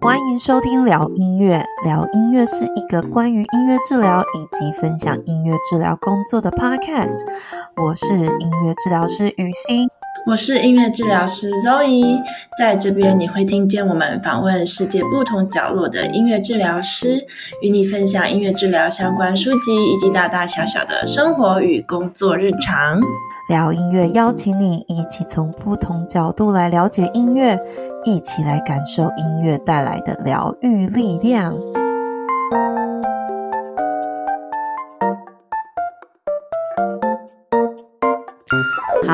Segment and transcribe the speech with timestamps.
[0.00, 1.64] 欢迎收听聊音乐。
[1.84, 7.20] 聊音乐是一个关于音乐治疗以及分享音乐治疗工作的 podcast。
[7.76, 9.88] 我是音乐治疗师雨欣。
[10.26, 12.18] 我是音乐治疗师 Zoe，
[12.58, 17.26] 在这边你会听见我们访问世界不同角落的音乐治疗师，
[17.60, 22.98] 与你分享音乐治疗相关书籍以及大大小小的生活与工作日常。
[23.50, 27.60] 聊音乐邀请你一起从不同角度来了解音乐，
[28.04, 31.54] 一起来感受音乐带来的疗愈力量。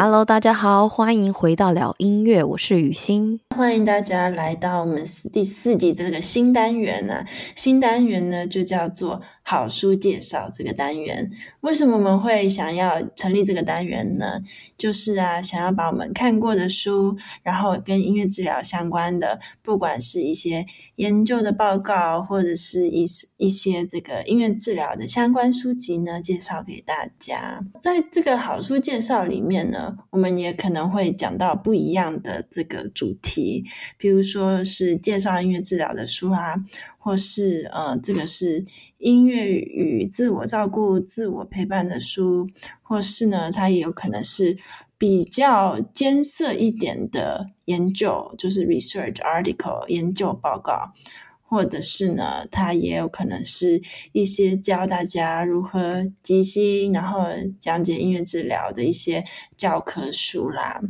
[0.03, 7.27] Hello，大家好，欢迎回到聊音乐，我是雨欣，欢迎大家来到我们第四集这个新单元呢、啊。
[7.55, 11.29] 新单元呢就叫做好书介绍这个单元。
[11.63, 14.41] 为什么我们会想要成立这个单元呢？
[14.79, 23.05] 就是啊，想要把我们看过的书，然后跟音乐治疗相关的，不管是一些研究的报告，或者是一
[23.39, 27.61] 一些这个音乐治疗的相关书籍呢，介绍给大家。
[27.81, 33.65] 在这个好书介绍里面呢，我们也可能会讲到不一样的这个主题，
[33.99, 36.55] 比如说是介绍音乐治疗的书啊。
[37.03, 38.67] 或是呃，这个是
[38.99, 42.47] 音乐与自我照顾、自我陪伴的书，
[42.83, 44.59] 或是呢，它也有可能是
[44.99, 50.93] 比较艰涩一点的研究，就是 research article 研究报告，
[51.41, 53.81] 或者是呢，它也有可能是
[54.13, 59.25] 一些教大家如何即兴，然后讲解音乐治疗的一些
[59.57, 60.83] 教科书啦。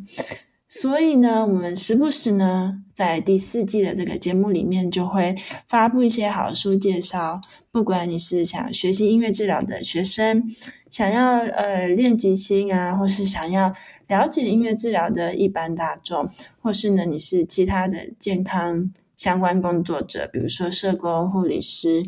[0.73, 5.35] 所以呢，我们时不时呢，在第四季的这个节目里面，就会
[5.67, 7.41] 发布一些好书介绍。
[7.73, 10.45] 不管你是想学习音乐治疗的学生，
[10.89, 13.75] 想要呃练即兴啊，或是想要
[14.07, 16.31] 了解音乐治疗的一般大众，
[16.63, 22.07] 或是呢你是其他的健康相关工作者，比如说社工、护理师、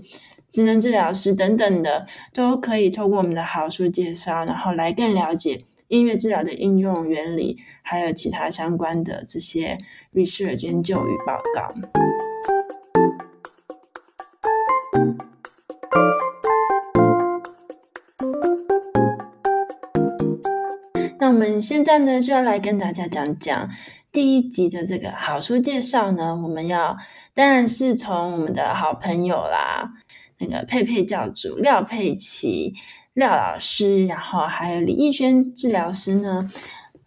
[0.48, 5.64] 职能治疗师等等的，都可以透过我们的好书介绍，然后来更了解。
[5.92, 9.76] 音乐治疗的应用原理，还有其他相关的这些
[10.14, 11.68] research 研究与报告。
[21.18, 23.68] 那我们现在呢，就要来跟大家讲讲
[24.10, 26.34] 第一集的这个好书介绍呢。
[26.42, 26.96] 我们要
[27.34, 29.90] 当然是从我们的好朋友啦，
[30.38, 32.72] 那个佩佩教主廖佩琪。
[33.14, 36.50] 廖老师，然后还有李逸轩治疗师呢。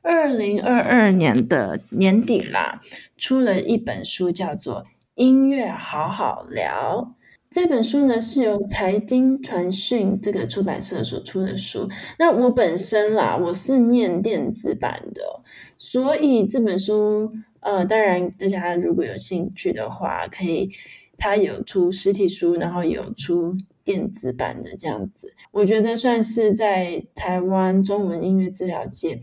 [0.07, 2.79] 二零二二年的年底啦，
[3.17, 4.83] 出了一本书，叫做
[5.15, 7.11] 《音乐好好聊》。
[7.49, 11.89] 这本书呢是由财经传讯这个出版社所出的书。
[12.19, 15.41] 那我本身啦，我是念电子版的，
[15.75, 20.69] 所以这本书，呃，当然大家如果有兴趣的话，可以，
[21.17, 23.57] 它有出实体书，然后有出。
[23.85, 29.21] 电子版的这样子，我觉得算是在台湾中文音乐治疗界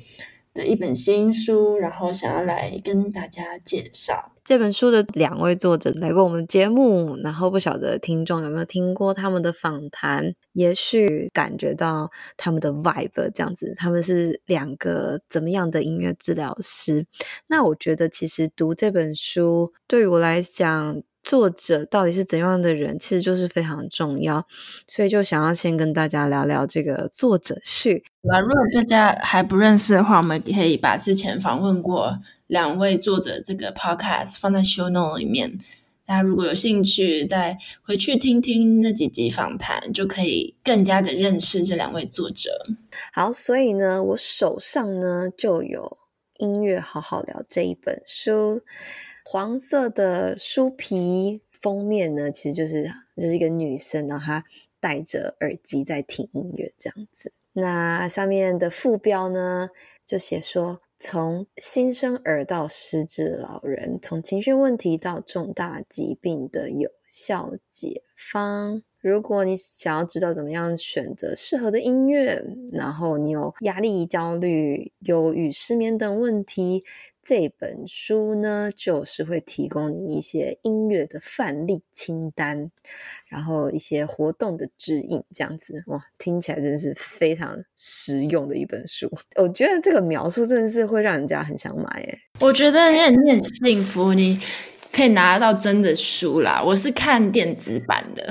[0.54, 17.06] 的一本新书，然后想要来跟大家介绍这本书的两位作者来过我们节目，然后不晓得听众有没有听过他们的访谈，也许感觉到他们的 vibe 这样子，他们是两个怎么样的音乐治疗师？
[17.48, 21.02] 那我觉得其实读这本书对于我来讲。
[21.22, 24.46] 作者到底是怎样的人，其实就是非常重要，
[24.86, 28.04] 所以就想要先跟大家聊聊这个作者序。
[28.22, 35.58] 那如果大家还不认识的话，我们可以把之前访问过两位作者这个 podcast 放在 show note 里面。
[36.04, 42.50] 大家如果有兴趣，再回去听听那几集访谈，就可以更加的认识这两位作者。
[43.12, 45.96] 好，所以呢，我手上呢就有
[46.44, 48.62] 《音乐好好聊》这一本书。
[49.24, 54.44] 黄色的书皮封面呢，其实就是就是一个女生，然后她
[54.80, 57.32] 戴着耳机在听音乐这样子。
[57.54, 59.68] 那上面的副标呢，
[60.04, 68.82] 就写说，从新生儿到失智老人，从情绪问题到重大疾病的有效解方。
[69.00, 72.40] 如果你想要知道怎么样选择适合的音乐，
[72.72, 76.84] 然后你有压力、焦虑、忧郁、失眠等问题，
[77.22, 82.70] 这本书呢就是会提供你一些音乐的范例清单，
[83.28, 89.08] 然后一些活动的指引，这样子哇，听起来真是非常实用的一本书。
[89.36, 92.18] 我觉得这个描述真的是会让人家很想买诶。
[92.40, 94.40] 我觉得你很，你很幸福，你。
[94.94, 96.62] 可以拿到真的书啦。
[96.62, 98.22] 我是看电子版的。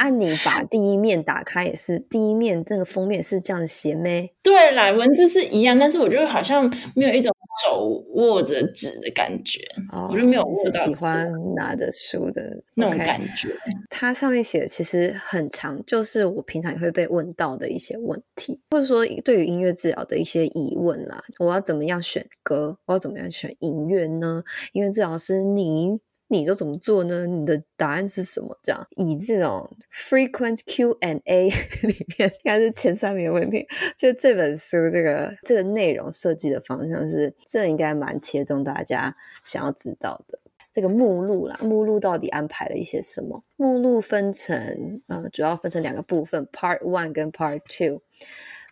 [0.00, 4.30] 按、 啊、你把第一面打开也是第一面，这个封面是这样写咩？
[4.42, 7.32] 对啦，文字是一样，但是我觉得好像没有一种。
[7.62, 9.60] 手握着纸的感觉，
[9.92, 13.48] 哦、我就没有握到喜欢拿着书的那种感觉。
[13.48, 21.22] Okay, 它上面写的其实很长，就是我平常也会被问到的一些问题，或者说对于音乐治疗的一些疑问啦。
[21.38, 22.78] 我要怎么样选歌？
[22.86, 24.42] 我要怎么样选音乐呢？
[24.72, 26.00] 音乐治疗师你。
[26.32, 27.26] 你都怎么做呢？
[27.26, 28.56] 你的答案是什么？
[28.62, 31.48] 这样以这种 frequent Q and A
[31.82, 33.66] 里面，应该是前三名的问题。
[33.96, 40.38] 就这本书这个这个内容设计的方向是，这应该蛮切中大家想要知道的。
[40.70, 43.42] 这个目录啦，目录到底安排了一些什么？
[43.56, 48.02] 目录分成呃，主要分成两个部分，Part One 跟 Part Two。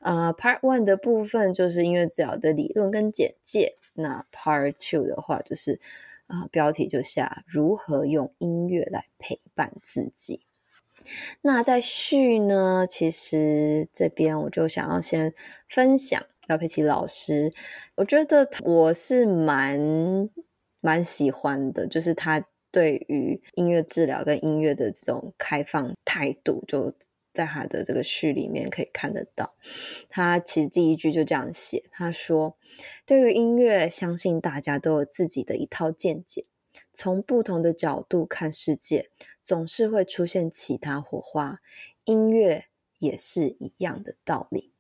[0.01, 5.81] 呃，Part One 的部分就是音乐治疗的理论跟简介，那 Part Two 的话就是。
[6.29, 10.43] 啊，标题就下如何用音乐来陪伴自己。
[11.43, 15.33] 那在序呢，其实这边我就想要先
[15.69, 17.55] 分享廖佩琪老师，
[17.97, 20.29] 我觉得我是蛮
[20.81, 26.93] 蛮喜欢的，就是他对于音乐治疗跟音乐的这种开放态度，就
[27.33, 29.55] 在他的这个序里面可以看得到。
[30.11, 32.58] 他其实第一句就这样写，他说。
[33.05, 36.47] 对于音乐，相信大家都有自己的一套见解。
[36.93, 39.11] 从不同的角度看世界，
[39.43, 41.61] 总是会出现其他火花。
[42.05, 42.67] 音乐
[42.99, 44.73] 也是一样的道理。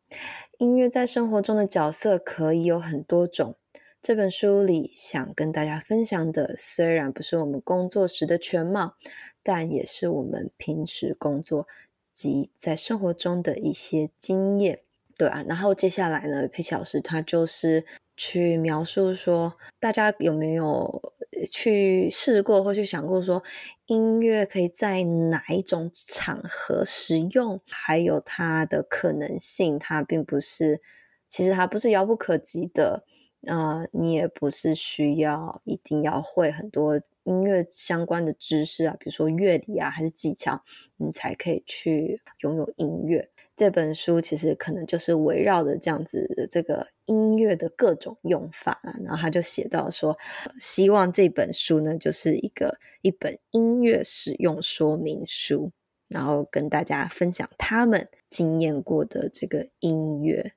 [0.58, 3.56] 音乐在生活中的角色可以有很多种。
[4.00, 8.94] 这本书里想跟大家分享的，虽然不是我们工作时的全貌，
[9.42, 11.66] 但也是我们平时工作
[12.12, 14.82] 及在生活中的一些经验。
[15.18, 17.84] 对啊，然后接下来呢，佩奇老师他就是
[18.16, 21.02] 去描述说，大家有没有
[21.50, 23.42] 去试过或去想过说，
[23.86, 30.80] 音乐可以在哪一种场合使用，还有它的可能性，它并不是，
[31.26, 33.04] 其实它不是遥不可及的，
[33.48, 40.62] 呃，你也不是需要一定要会很多音乐相关的知识啊，比如说乐理啊，还是技巧，
[40.96, 43.28] 你才可以去拥有音乐。
[43.58, 50.16] 这本书其实可能就是围绕着这样子的这个音乐的各种用法啊，然后他就写到说，
[50.60, 55.72] 希望这本书呢就是一个一本音乐使用说明书，
[56.06, 60.52] 然后跟大家分享他们经验过的这个音乐，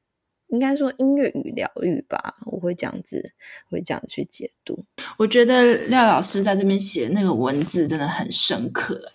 [0.49, 3.33] 应该说音乐与疗愈吧，我会这样子
[3.67, 4.85] 会这样去解读。
[5.17, 9.11] 我觉得廖老师在这边写那个文字真的很深刻。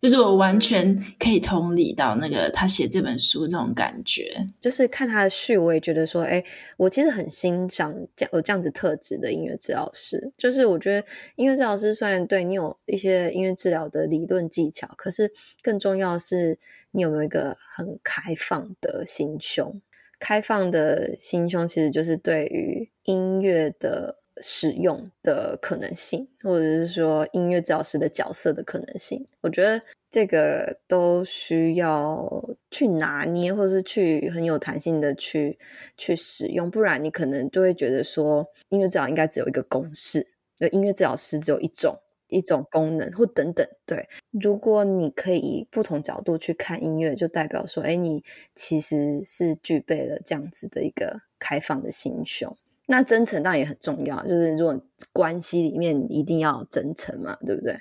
[0.00, 6.44] 就是我完全可以同理到那个他写这本书这种感觉，就是看他的序，我也觉得说，哎，
[6.76, 10.30] 我其实很欣赏这样有这样子特质的音乐治疗师。
[10.36, 11.06] 就是我觉得
[11.36, 15.32] 音乐治疗师虽然对你有一些音乐治疗的理论技巧，可是
[15.62, 16.58] 更重要是
[16.92, 19.80] 你有没有一个很开放的心胸。
[20.18, 24.16] 开放的心胸其实就是对于音乐的。
[24.42, 35.58] 使用的可能性，或者是说音乐治疗师的角色的可能性，我觉得这个都需要去拿捏，或者是去很有弹性的去
[35.96, 40.28] 去使用，不然你可能就会觉得说音乐治疗应该只有一个公式，
[40.58, 41.98] 就音乐治疗师只有一种
[42.28, 43.66] 一种功能或等等。
[43.84, 48.24] 对，如果你可以以不同角度去看音乐，就代表说，哎，你
[48.54, 52.56] 其实是具备了这样子的一个开放的心胸。
[52.86, 54.80] 那真诚当然也很重要，就是如果
[55.12, 57.76] 关系里面一定要真诚嘛，对不对？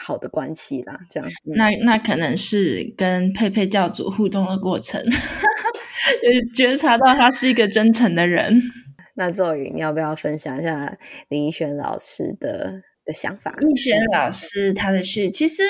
[0.00, 1.28] 好的关系啦，这样。
[1.28, 8.62] 嗯、那那可能是跟佩佩教主互动的过程， 有觉察到他是一个真诚的人。
[9.16, 10.96] 那骤雨，你要不要分享一下
[11.28, 13.52] 林一轩老师的的想法？
[13.60, 15.64] 一轩老师他的是，其实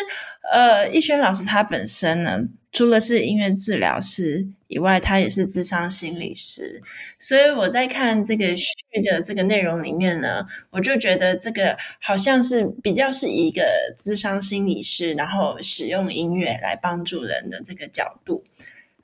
[0.52, 2.38] 呃，一轩老师他本身呢。
[2.72, 6.82] 除了是音乐治疗师以外，他也是智商心理师。
[7.18, 8.66] 所以我在看这个序
[9.02, 13.64] 的这个内容里面呢，我就觉得这个好像是比较是一个
[13.98, 18.44] 智商心理师，然后使用音乐来帮助人的这个角度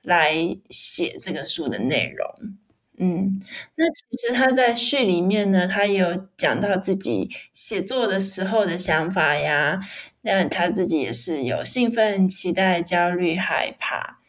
[0.02, 0.34] 来
[0.70, 2.56] 写这个书的内容。
[2.98, 3.40] 嗯，
[3.76, 9.80] 那其实他在序里面呢，他有讲到自己写作的时候的想法呀。
[10.26, 14.20] 那他自己也是有兴奋、期待、焦虑、害怕，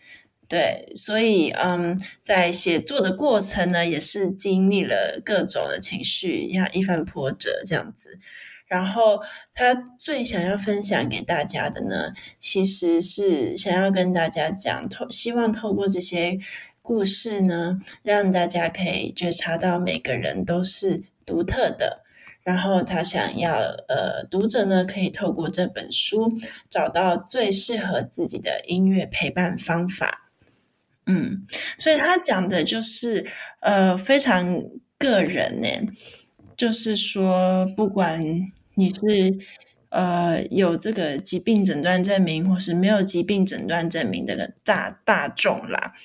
[0.50, 8.20] 对，所以嗯，在写作的过程呢，也是经历了各种的情绪，像一番波折这样子。
[8.68, 9.22] 然后
[9.54, 16.38] 他最想要分享给大家的呢，其实是想要跟大家讲，透希望透过这些
[16.86, 22.04] 故事呢，让大家可以觉察到每个人都是独特的。
[22.44, 23.56] 然后他想要
[23.88, 26.32] 呃读者呢可以透过这本书
[26.70, 30.30] 找到最适合自己的音乐陪伴方法。
[31.08, 31.48] 嗯，
[31.80, 33.26] 所以他讲的就是
[33.62, 34.64] 呃非常
[35.00, 35.68] 个人呢，
[36.56, 38.22] 就是说不管
[38.76, 39.40] 你是
[39.90, 45.96] 呃有这个疾病诊断证明，或是没有疾病诊断证明的大大众啦。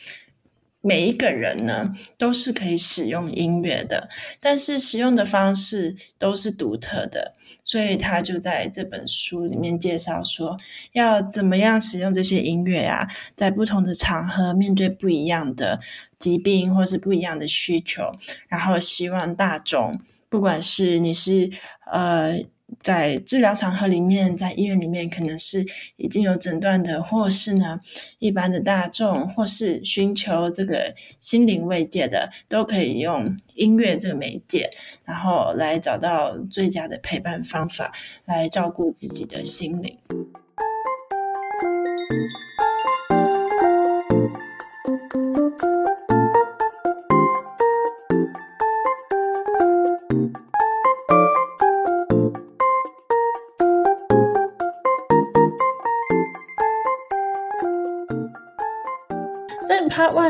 [0.82, 4.08] 每一个人呢，都是可以使用音乐的，
[4.40, 10.58] 但是使用的方式都是独特的，所以他就在这本书里面介绍说，
[10.92, 15.80] 要怎么样使用这些音乐啊，在不同的场合，面对不一样的
[16.18, 18.12] 疾病或是不一样的需求，
[18.48, 21.50] 然后希望大众，不管是你是
[21.92, 22.40] 呃。
[22.82, 25.64] 在治疗场合里面，在医院里面，可能是
[25.96, 27.80] 已经有诊断的，或是呢
[28.18, 34.70] 一般的大众，或是寻求这个心灵慰藉的，都可以用音乐这个媒介，
[35.04, 37.92] 然后来找到最佳的陪伴方法，
[38.24, 39.98] 来照顾自己的心灵。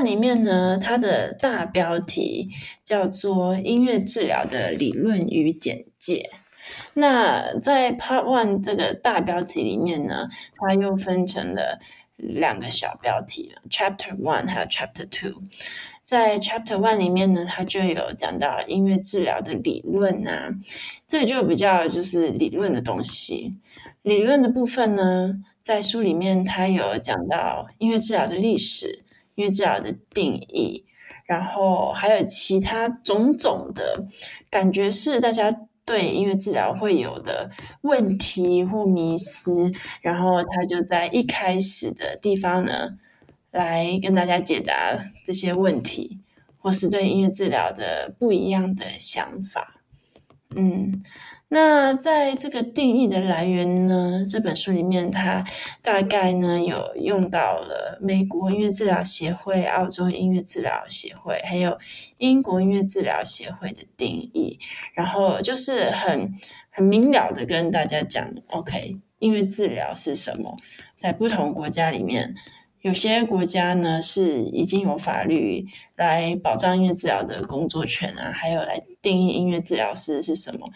[0.03, 2.51] 里面呢，它的大标题
[2.85, 6.31] 叫做“音乐治疗的理论与简介”。
[6.95, 11.79] 那在 Part One 这个大标题里面呢，它又分成了
[12.17, 15.43] 两个小标题，Chapter One 还有 Chapter Two。
[16.03, 20.51] 在 Chapter One 里面呢，它就有讲到音乐治疗的理论啊，
[21.07, 23.59] 这就比较就是理论的东西。
[24.03, 29.05] 理论的部分呢，在书里面它有讲到音乐治疗的历史。
[29.35, 30.85] 音乐治疗的定义，
[31.25, 34.07] 然后还有其他种种的
[34.51, 37.51] 感觉是大家对音乐治疗会有的
[37.83, 42.99] 问题或迷思，然后他就在一开始的地方呢，
[43.51, 46.19] 来跟大家解答这些问题，
[46.59, 49.81] 或是对音乐治疗的不一样的想法，
[50.55, 51.03] 嗯。
[51.53, 55.45] 那在这个定义的来源呢，这本书里面它
[55.83, 61.77] 大概呢有用到了美国音乐治疗协会、澳洲音乐治疗协会，还有
[62.19, 64.61] 英国音乐治疗协会的定义，
[64.95, 66.33] 然后就是很
[66.71, 70.57] 很明了的跟大家讲，OK，音乐治疗是什么？
[70.95, 72.33] 在不同国家里面，
[72.83, 75.67] 有些国家呢是已经有法律
[75.97, 80.71] 来保障音乐治疗的工作权啊，还有来定义音乐治疗师是什么。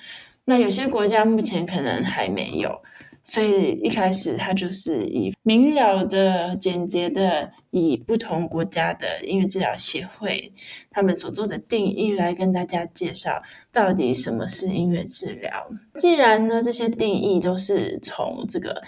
[0.47, 2.83] 那有些国家目前可能还没有，
[3.23, 10.53] 所以一开始它就是以明了的、简洁的，以不同国家的音乐治疗协会
[10.91, 15.51] 他们所做的定义来跟大家介绍到底什么是音乐治疗。
[15.99, 18.83] 既然呢这些定义都是从这个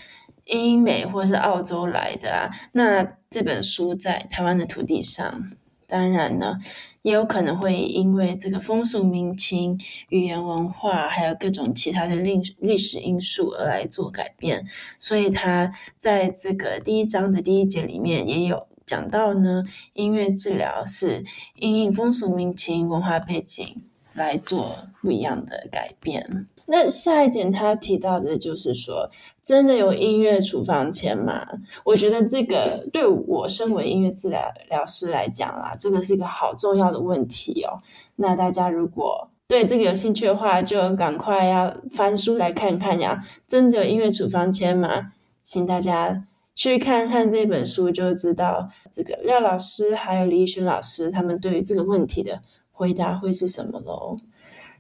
[0.45, 5.53] 英美或是澳洲来的啊，那这本书在台湾的土地上，
[5.87, 6.59] 当然呢。
[7.07, 14.67] 也有可能会因为这个风俗民情、语言文化，还有各种其他的历历史因素而来做改变，
[14.99, 23.85] 所以他在这个第一章的第一节里面也有讲到呢，音乐治疗是因应风俗民情、文化背景
[24.15, 26.49] 来做不一样的改变。
[26.67, 29.09] 那下一点他提到的就是说，
[29.47, 31.47] 真的有音乐处方签吗？
[31.85, 37.79] 我觉得这个对我身为音乐治疗疗师来讲啊，这个是一个好重要的问题哦。
[38.17, 43.25] 那大家如果对这个有兴趣的话，就赶快要翻书来看看呀。
[43.47, 45.13] 真的有音乐处方签吗？
[45.45, 46.25] 请大家
[46.57, 54.17] 去看看这本书，就知道这个廖老师还有李怡轩老师他们对于这个问题的回答会是什么喽。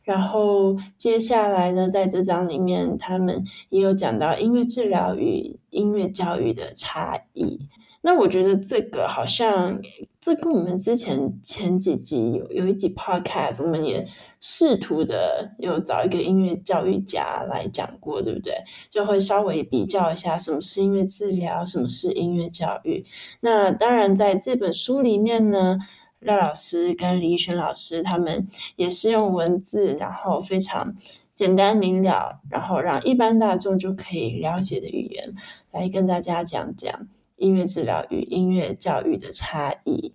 [0.07, 7.69] 然后接下来呢，在这章里面，他们也有讲到音乐治疗与音乐教育的差异。
[8.03, 9.81] 那我觉得这个好像，
[10.21, 14.07] 这跟我们之前前几集有有一集 podcast，我们也
[14.39, 18.55] 试图的有找一个音乐教育家来讲过，对不对？
[18.89, 23.05] 就会稍微比较一下什么是音乐治疗，什么是音乐教育。
[23.41, 25.77] 那当然，在这本书里面呢。
[26.21, 30.95] 廖老师跟李怡轩老师，他们也是用文字，然后非常
[31.35, 35.35] 简单明了，然后让一般大众就可以了解的语言，
[35.73, 40.15] 来跟大家讲讲音乐治疗与音乐教育的差异。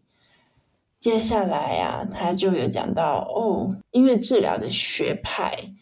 [0.99, 5.73] 接下来啊，他就有讲到哦，音乐治疗的学派。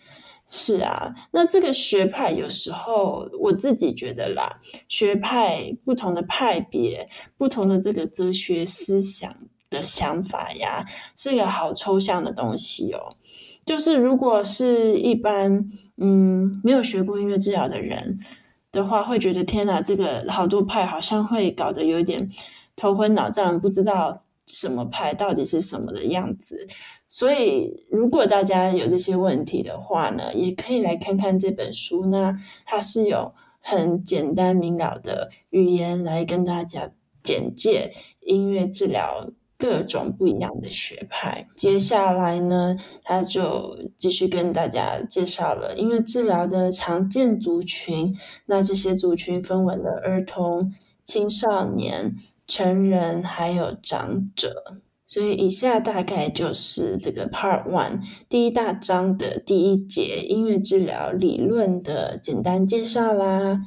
[0.51, 7.07] 是啊，那这个学派有时候我自己觉得啦，学派不同的派别，
[7.37, 9.31] 不同的这个哲学思想。
[9.69, 10.85] 的想法呀，
[11.15, 13.15] 是一个好抽象的东西哦。
[13.65, 18.17] 就是如果是一般嗯没有学过音乐治疗的人
[18.71, 22.29] 的话，会觉得天哪，这个好多派好像会搞得有点
[22.75, 26.67] 头昏脑胀，不知道什么派到底是什么的样子。
[27.07, 32.37] 所以，如果大家有这些问题的话呢，也可以来看看这本书呢。
[32.65, 36.91] 它是有很简单明了的语言来跟大家
[37.23, 41.45] 简介音乐治疗各种不一样的学派。
[41.55, 48.15] 接下来呢，他就继续跟大家介绍了音乐治疗的常见族群。
[48.45, 50.73] 那这些族群分为了儿童、
[51.03, 52.15] 青少年、
[52.47, 54.77] 成人还有长者。
[55.05, 63.61] 所以以下大概就是这个 Part One 第一大章的第一节音乐治疗理论的简单介绍啦。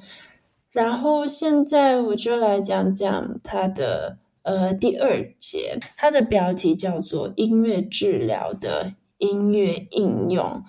[0.70, 10.62] 然后现在我就来讲讲它的呃第二节，它的标题叫做音乐治疗的音乐应用。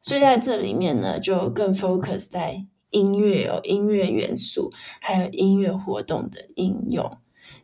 [0.00, 7.10] 所以在这里面呢，就更 focus 在音乐有音乐元素，还有音乐活动的应用。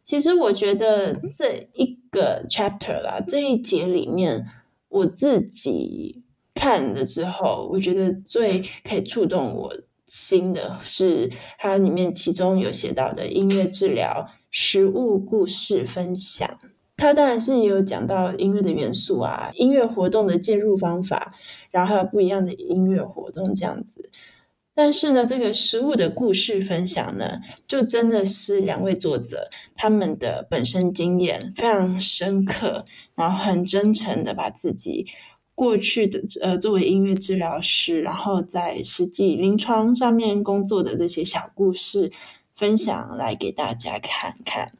[0.02, 4.45] 其实我觉得这一个 chapter 啦，这一节里面，
[4.88, 9.73] 我自己看了之后，我觉得最可以触动我
[10.12, 16.61] 新的是它里面其中有写到的音乐治疗实物故事分享。
[16.99, 21.35] 它当然是也有讲到音乐的元素啊，音乐活动的介入方法，
[21.71, 24.11] 然后还有不一样的音乐活动这样子。
[24.75, 35.07] 但是呢，这个实物的故事分享呢，就真的是两位作者他们的本身经验非常深刻，然后很真诚的把自己
[35.54, 42.11] 过去的呃作为音乐治疗师，然后在实际临床上面工作的这些小故事
[42.54, 44.73] 分享来给大家看看。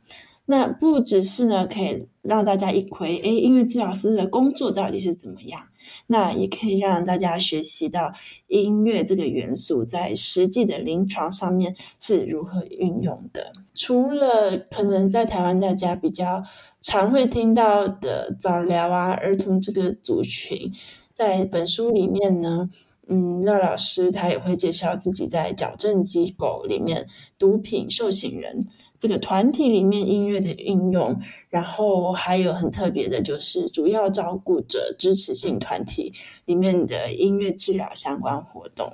[0.47, 5.63] 那不只是呢，可以让大家一窥，诶，音乐治疗师的工作到底是怎么样？
[6.09, 8.13] 那也可以让大家学习到
[8.49, 13.53] 音乐这个元素在实际的临床上面是如何运用的。
[13.75, 16.43] 除了可能在台湾大家比较
[16.81, 20.71] 常会听到的早疗啊、儿童这个族群，
[21.15, 22.69] 在本书里面呢，
[23.09, 27.07] 嗯，廖老师他也会介绍自己在矫正机构里面
[27.39, 28.69] 毒品受刑人。
[29.03, 38.93] 这个团体里面音乐的运用，然后还有很特别的，就是主要照顾者支持性团体里面的音乐治疗相关活动。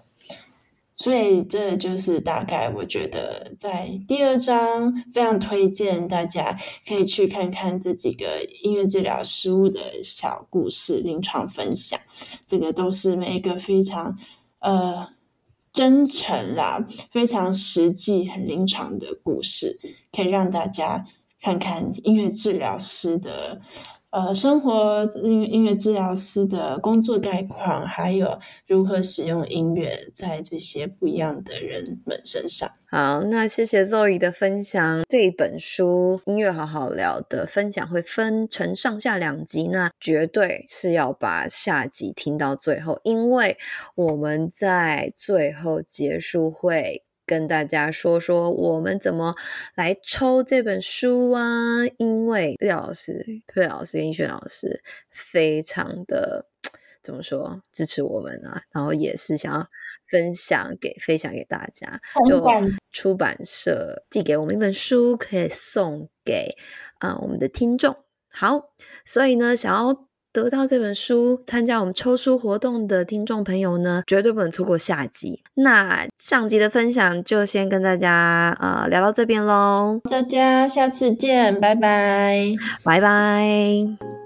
[0.96, 12.00] 所以这就是大概我觉得在第二章非常推荐大家可以去看看这几个音乐治疗实务的小故事、临床分享，
[12.46, 14.16] 这个都是每一个非常
[14.60, 15.06] 呃。
[15.72, 19.78] 真诚啦，非常实际、很临床的故事，
[20.10, 21.04] 可以让大家
[21.40, 23.60] 看看音乐治疗师的
[24.10, 32.70] 呃生活，音音乐治疗师的工作概况，还有如何使用音乐在这些不一样的人们身上。
[32.90, 35.04] 好，那谢谢 Zoe 的分享。
[35.06, 43.58] 这一本书音乐好好聊的分享会分成上下两集，那绝对是要把下集听到最后，因为
[43.94, 49.36] 我们在最后结束会跟大家说说我们怎么
[49.76, 51.86] 来抽这本书啊。
[51.98, 56.46] 因为廖老师、佩老师跟英轩老师非常的。
[57.00, 58.60] 怎么说支持我们、啊？
[58.70, 59.66] 然后也是想要
[60.04, 62.44] 分享给分享给大家，就
[62.90, 66.56] 出版社寄给我们一本书，可以送给
[66.98, 67.96] 啊、呃、我们的听众。
[68.30, 68.68] 好，
[69.06, 75.42] 所以呢，想要得到这本书，参加我们抽书活动的听众朋友呢，绝对不能错过下集。
[75.54, 78.12] 那上集的分享就先跟大家
[78.58, 84.17] 啊、呃、聊到这边喽，大家下次见，拜拜，拜拜。